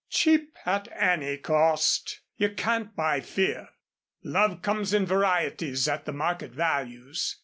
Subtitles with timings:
[0.09, 2.21] "Cheap at any cost.
[2.35, 3.69] You can't buy fear.
[4.23, 7.37] Love comes in varieties at the market values.